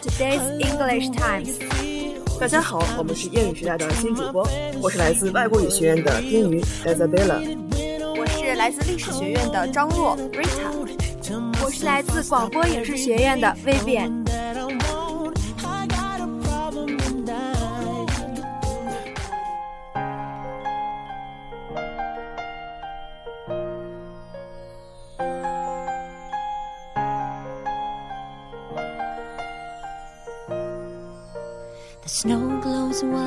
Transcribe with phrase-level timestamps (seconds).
[0.00, 1.58] today's English Times.
[2.40, 4.48] 大家好，我们是英语时代的新主播，
[4.80, 7.58] 我是来自外国语学院的丁鱼 Isabella，
[8.18, 10.72] 我是来自历史学院的张若 Rita，
[11.62, 14.19] 我是来自广播影视学院的 Vivian。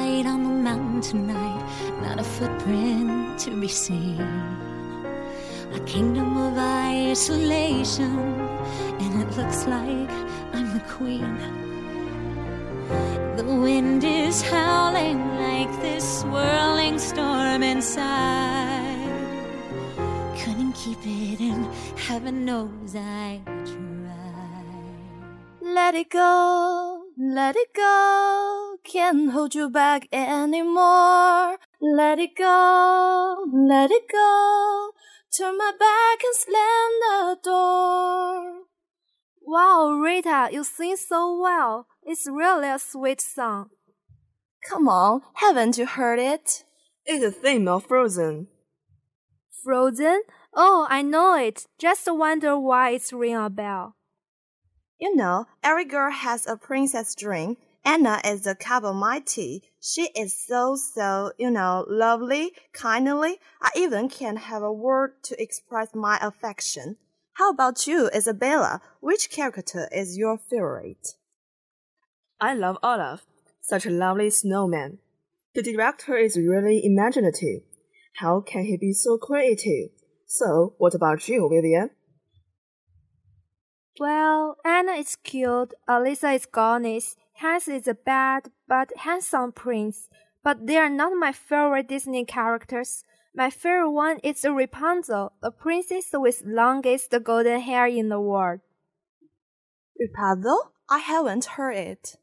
[0.00, 1.62] White on the mountain tonight,
[2.02, 4.20] not a footprint to be seen.
[5.78, 8.18] A kingdom of isolation,
[9.02, 10.12] and it looks like
[10.56, 11.36] I'm the queen.
[13.36, 19.10] The wind is howling like this swirling storm inside.
[20.40, 21.60] Couldn't keep it in,
[22.08, 23.40] heaven knows I
[23.70, 24.80] tried.
[25.60, 28.69] Let it go, let it go.
[28.84, 31.58] Can't hold you back anymore.
[31.80, 34.90] Let it go, let it go.
[35.36, 38.62] Turn my back and slam the door.
[39.42, 41.86] Wow, Rita, you sing so well.
[42.02, 43.70] It's really a sweet song.
[44.68, 46.64] Come on, haven't you heard it?
[47.06, 48.48] It's the theme of Frozen.
[49.62, 50.22] Frozen?
[50.54, 51.66] Oh, I know it.
[51.78, 53.96] Just wonder why it's ring a bell.
[54.98, 57.56] You know, every girl has a princess dream.
[57.84, 59.62] Anna is a cup of my tea.
[59.80, 63.38] She is so, so, you know, lovely, kindly.
[63.62, 66.96] I even can't have a word to express my affection.
[67.34, 68.82] How about you, Isabella?
[69.00, 71.14] Which character is your favorite?
[72.40, 73.26] I love Olaf,
[73.62, 74.98] such a lovely snowman.
[75.54, 77.62] The director is really imaginative.
[78.16, 79.90] How can he be so creative?
[80.26, 81.90] So, what about you, Vivian?
[83.98, 90.10] Well, Anna is cute, Elsa is gorgeous, Hans is a bad but handsome prince,
[90.44, 93.02] but they are not my favorite Disney characters.
[93.34, 98.60] My favorite one is Rapunzel, the princess with longest golden hair in the world.
[99.98, 100.72] Rapunzel?
[100.90, 102.16] I haven't heard it.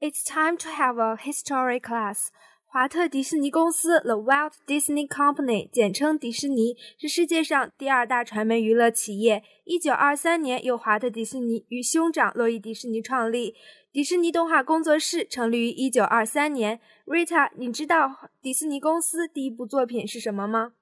[0.00, 2.30] It's time to have a history class.
[2.74, 9.44] 华特迪士尼公司 The Walt Disney Company，简称迪士尼，是世界上第二大传媒娱乐企业。
[9.62, 13.54] 一九二三年，由华特迪士尼与兄长洛伊迪士尼创立。
[13.92, 16.80] 迪士尼动画工作室成立于一九二三年。
[17.06, 20.72] Rita，你知道迪士尼公司第一部作品是什么吗？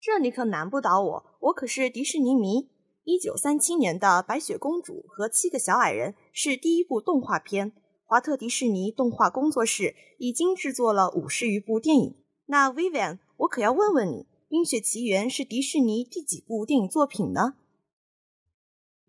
[0.00, 2.68] 这你可难不倒我，我可是迪士尼迷。
[3.02, 7.72] 一九三七年的《白雪公主和七个小矮人》是第一部动画片。
[8.12, 12.14] 华特迪士尼动画工作室已经制作了五十余部电影。
[12.44, 17.54] 那 Vivian，我可要问问你，《冰雪奇缘》是迪士尼第几部电影作品呢？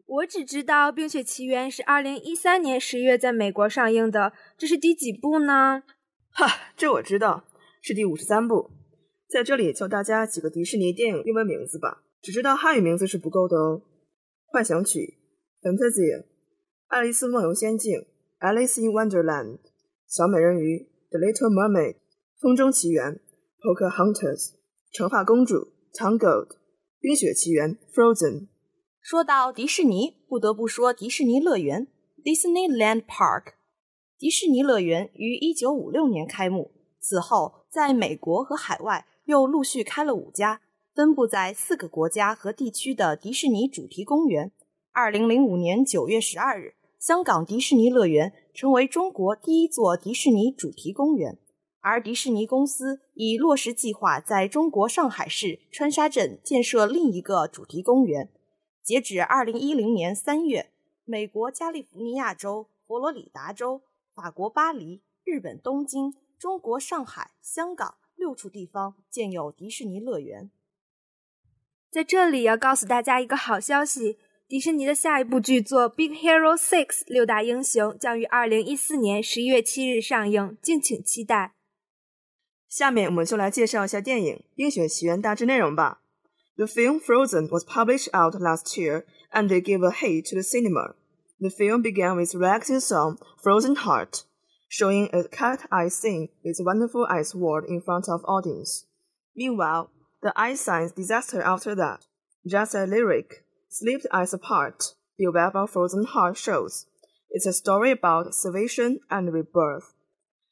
[0.06, 5.84] 我只知道《冰雪奇缘》是二零一三年十月在美国上映的，这是第几部呢？
[6.30, 7.44] 哈，这我知道，
[7.82, 8.72] 是第五十三部。
[9.28, 13.82] 在这里教大家几个迪士尼电影英文名字吧，只知道汉语名字是不够的哦。
[14.46, 15.18] 幻想曲
[15.68, 16.20] 《Fantasia》，
[16.88, 18.00] 《爱丽丝梦游仙境》。
[18.44, 19.60] Alice in Wonderland、
[20.06, 21.96] 小美人鱼、The Little Mermaid、
[22.42, 23.22] 风中奇缘、
[23.62, 24.56] Pocahontas、
[24.92, 26.50] 长发公主、Tangled、
[27.00, 28.50] 冰雪奇缘、Frozen。
[29.00, 31.88] 说到迪士尼，不得不说迪士尼乐园
[32.22, 33.54] （Disneyland Park）。
[34.20, 40.60] 迪士尼乐园于1956年开幕，此后在美国和海外又陆续开了五家，
[40.94, 44.52] 分布在四个国家和地区的迪士尼主题公园。
[44.94, 46.74] 2005年9月12日。
[47.04, 51.38] 香港迪士尼乐园成为中国第一座迪士尼主题公园，
[51.82, 58.32] 而迪士尼公司已落实计划在中国上海市川沙镇建设另一个主题公园。
[58.82, 60.72] 截止二零一零年三月，
[61.04, 63.82] 美国加利福尼亚州、佛罗里达州、
[64.16, 70.50] 法国巴黎、日本东京、中国上海、香港六处地方建有迪士尼乐园。
[71.92, 74.20] 在这里要告诉大家一个好消息。
[74.53, 81.55] 迪士尼的下一部剧作《Big Hero Six》六大英雄将于二零一四年十一月七日上映，敬请期待。
[82.67, 86.03] 下面我们就来介绍一下电影《冰雪奇缘》大致内容吧。
[86.57, 90.95] The film Frozen was published out last year and they gave a hit to the cinema.
[91.41, 94.25] The film began with relaxing song Frozen Heart,
[94.69, 98.87] showing a cat ice scene with wonderful ice world in front of audience.
[99.37, 99.91] Meanwhile,
[100.21, 102.07] the ice science disaster after that,
[102.45, 103.42] just a lyric
[103.76, 106.86] Slipped Eyes Apart, the web Frozen Heart shows.
[107.32, 109.96] It's a story about salvation and rebirth.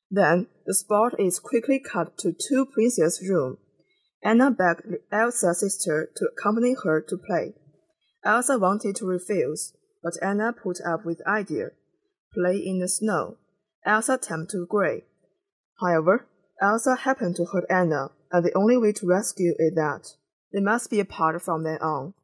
[0.09, 3.59] Then, the spot is quickly cut to two princess' room.
[4.23, 7.53] Anna begged Elsa's sister to accompany her to play.
[8.25, 9.71] Elsa wanted to refuse,
[10.01, 11.67] but Anna put up with the idea.
[12.33, 13.37] Play in the snow.
[13.85, 15.03] Elsa attempted to agree.
[15.79, 16.27] However,
[16.59, 20.07] Elsa happened to hurt Anna, and the only way to rescue is that
[20.51, 22.15] they must be apart from then on.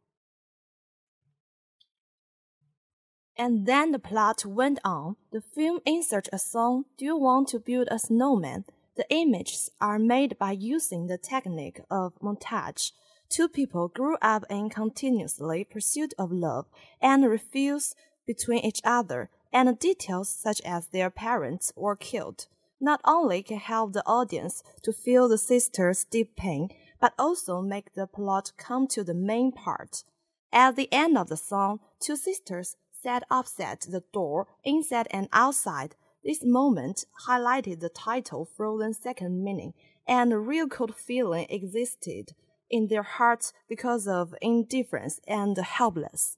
[3.37, 5.15] And then the plot went on.
[5.31, 8.65] The film inserts a song, Do You Want to Build a Snowman?
[8.95, 12.91] The images are made by using the technique of montage.
[13.29, 16.65] Two people grew up in continuously pursuit of love
[16.99, 17.93] and refuse
[18.25, 22.47] between each other, and details such as their parents were killed
[22.79, 26.69] not only can help the audience to feel the sisters' deep pain,
[26.99, 30.03] but also make the plot come to the main part.
[30.51, 32.75] At the end of the song, two sisters
[33.07, 35.95] sat opposite the door, inside and outside.
[36.25, 39.73] This moment highlighted the title Frozen's second meaning,
[40.05, 42.33] and a real cold feeling existed
[42.69, 46.35] in their hearts because of indifference and helpless.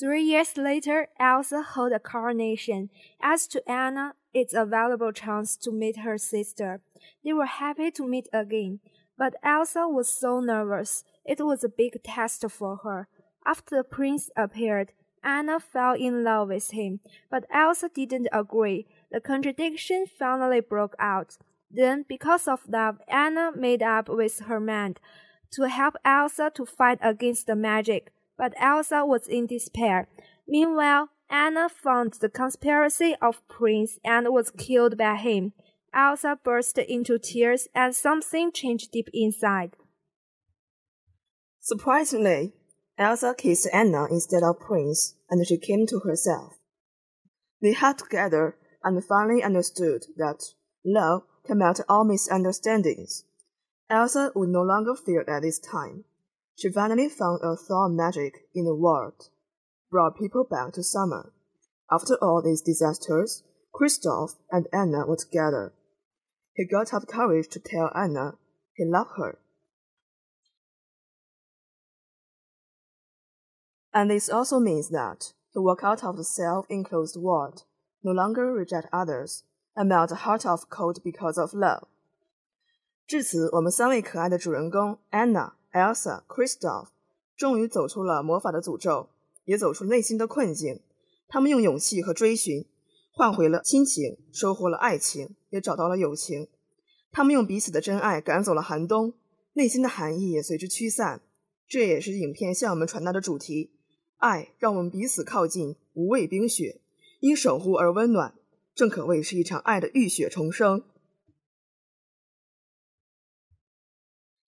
[0.00, 2.88] Three years later, Elsa held a coronation.
[3.20, 6.80] As to Anna, it's a valuable chance to meet her sister.
[7.22, 8.80] They were happy to meet again,
[9.18, 11.04] but Elsa was so nervous.
[11.26, 13.08] It was a big test for her.
[13.46, 14.92] After the prince appeared,
[15.24, 17.00] Anna fell in love with him,
[17.30, 18.86] but Elsa didn't agree.
[19.10, 21.36] The contradiction finally broke out.
[21.70, 24.96] Then, because of love, Anna made up with her man
[25.52, 28.12] to help Elsa to fight against the magic
[28.42, 30.08] but Elsa was in despair.
[30.48, 35.52] Meanwhile, Anna found the conspiracy of Prince and was killed by him.
[35.94, 39.76] Elsa burst into tears and something changed deep inside.
[41.60, 42.52] Surprisingly,
[42.98, 46.58] Elsa kissed Anna instead of Prince, and she came to herself.
[47.60, 50.42] They hugged together and finally understood that
[50.84, 53.24] love can melt all misunderstandings.
[53.88, 56.04] Elsa would no longer fear at this time.
[56.56, 59.28] She finally found a thought magic in the world,
[59.90, 61.32] brought people back to summer.
[61.90, 63.42] After all these disasters,
[63.74, 65.72] Kristoff and Anna were together.
[66.54, 68.38] He got up courage to tell Anna
[68.74, 69.38] he loved her.
[73.92, 77.64] And this also means that to walk out of the self-enclosed world,
[78.00, 79.40] no longer reject others,
[79.74, 81.82] and melt the heart of cold because of love.
[83.06, 86.86] 至此，我们三位可爱的主人公 Anna、Elsa、Kristoff
[87.36, 89.10] 终于走出了魔法的诅咒，
[89.44, 90.80] 也走出内心的困境。
[91.28, 92.64] 他们用勇气和追寻
[93.10, 96.48] 换回了亲情，收获了爱情，也找到了友情。
[97.10, 99.12] 他们用彼此的真爱赶走了寒冬，
[99.52, 101.20] 内心的寒意也随之驱散。
[101.66, 103.70] 这也是影片向我们传达的主题：
[104.22, 106.80] 爱让我们彼此靠近，无畏冰雪，
[107.18, 108.34] 因守护而温暖，
[108.72, 110.84] 正可谓是一场爱的浴血重生。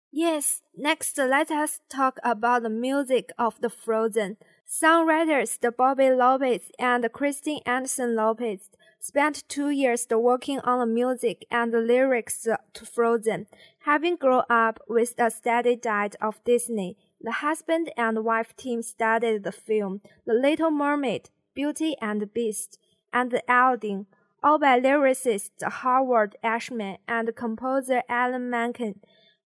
[0.09, 4.37] Yes, next let us talk about the music of the Frozen.
[4.65, 11.45] Songwriters the Bobby Lopez and Kristen Anderson Lopez spent two years working on the music
[11.49, 13.47] and the lyrics to Frozen,
[13.85, 19.43] having grown up with a steady diet of Disney the husband and wife team studied
[19.43, 22.79] the film The Little Mermaid, Beauty and the Beast,
[23.11, 24.05] and Aladdin,
[24.43, 28.99] all by lyricist Howard Ashman and composer Alan Menken.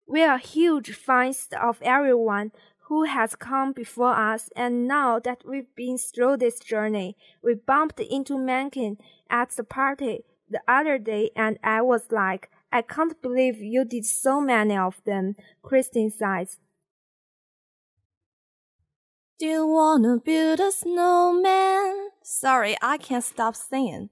[0.07, 2.51] We are huge fans of everyone
[2.87, 7.99] who has come before us, and now that we've been through this journey, we bumped
[7.99, 8.97] into Menken
[9.29, 14.05] at the party the other day, and I was like, I can't believe you did
[14.05, 16.57] so many of them, Kristen says.
[19.41, 22.09] Do you wanna build a snowman?
[22.21, 24.11] Sorry, I can't stop singing.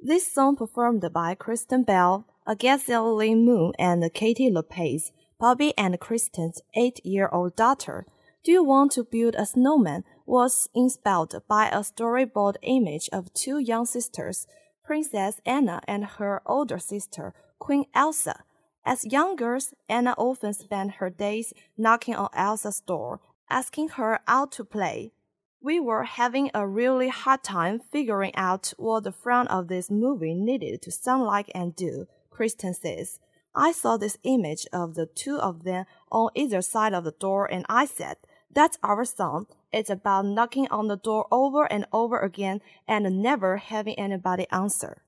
[0.00, 7.54] This song performed by Kristen Bell Lee Monn and Katie Lopez, Bobby and Kristen's eight-year-old
[7.54, 8.06] daughter.
[8.42, 13.58] Do You Want to Build a Snowman was inspired by a storyboard image of two
[13.58, 14.46] young sisters,
[14.82, 18.44] Princess Anna and her older sister, Queen Elsa.
[18.86, 23.20] As young girls, Anna often spent her days knocking on Elsa's door,
[23.52, 25.12] asking her out to play.
[25.60, 30.34] We were having a really hard time figuring out what the front of this movie
[30.34, 32.06] needed to sound like and do.
[32.30, 33.20] Kristen says,
[33.54, 37.46] I saw this image of the two of them on either side of the door
[37.46, 38.16] and I said,
[38.50, 39.46] that's our song.
[39.72, 45.02] It's about knocking on the door over and over again and never having anybody answer.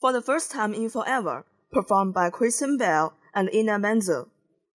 [0.00, 4.28] For the first time in forever, performed by Kristen Bell and Idina Menzel.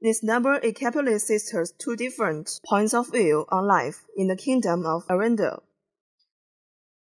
[0.04, 5.08] This number encapsulates sisters' two different points of view on life in the kingdom of
[5.08, 5.64] Arendelle.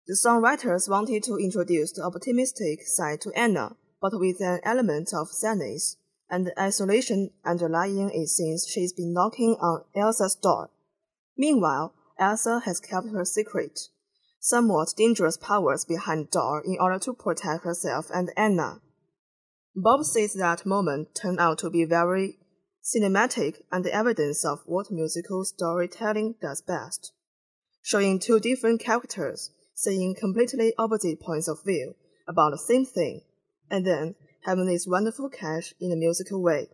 [0.06, 5.28] The songwriters wanted to introduce the optimistic side to Anna, but with an element of
[5.28, 5.96] sadness.
[6.30, 10.70] and isolation underlying it since she's been knocking on Elsa's door.
[11.36, 13.88] Meanwhile, Elsa has kept her secret,
[14.38, 18.80] somewhat dangerous powers behind door in order to protect herself and Anna.
[19.74, 22.38] Bob says that moment turned out to be very
[22.84, 27.12] cinematic and evidence of what musical storytelling does best,
[27.82, 31.94] showing two different characters saying completely opposite points of view
[32.28, 33.22] about the same thing,
[33.70, 34.14] and then
[34.44, 36.68] having this wonderful catch in a musical way.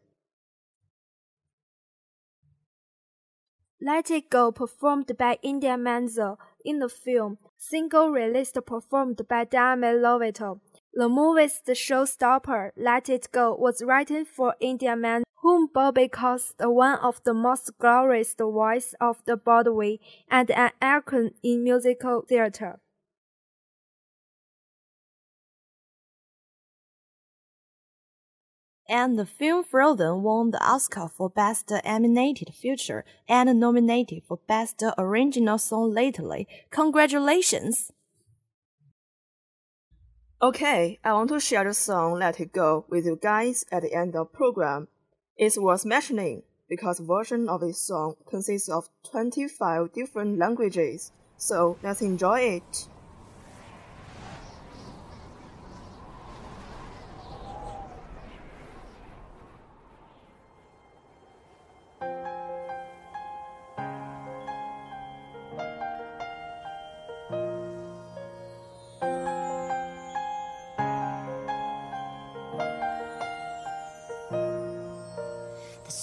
[3.83, 9.89] Let It Go, performed by Idina Menzel in the film, single released performed by Demi
[9.89, 10.61] Lovato.
[10.93, 16.71] The movie's Showstopper, Let It Go, was written for Idina Menzel, whom Bobby calls the
[16.71, 19.99] one of the most glorious voice of the Broadway
[20.31, 22.81] and an icon in musical theater.
[28.91, 34.83] and the film Frozen won the Oscar for Best Animated Feature and nominated for Best
[34.99, 36.49] Original Song lately.
[36.71, 37.93] Congratulations!
[40.43, 43.95] Okay, I want to share the song Let It Go with you guys at the
[43.95, 44.89] end of program.
[45.43, 51.13] It's worth mentioning because version of this song consists of 25 different languages.
[51.39, 52.89] So let's enjoy it.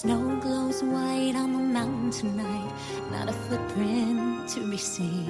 [0.01, 2.71] Snow glows white on the mountain tonight,
[3.09, 5.27] not a footprint to be seen.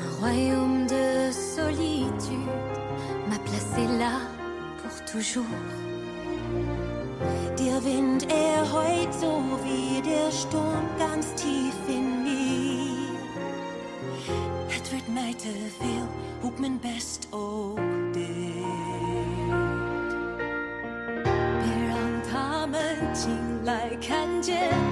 [0.00, 2.46] Un royaume de solitude,
[3.28, 4.20] ma place est là
[4.80, 5.58] pour toujours.
[7.58, 8.64] Der Wind, er
[9.10, 13.18] so wie der Sturm ganz tief in mir.
[14.68, 16.08] Het wordt mij te veel,
[16.40, 17.87] hoe best ook
[24.00, 24.87] 看见，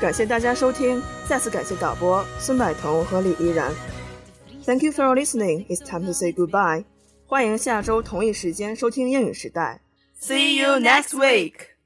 [0.00, 3.72] 感谢大家收听，再次感谢导播孙柏彤和李依然。
[4.64, 5.66] Thank you for listening.
[5.66, 6.84] It's time to say goodbye.
[7.26, 9.80] 欢迎下周同一时间收听英语时代。
[10.20, 11.77] See you next week.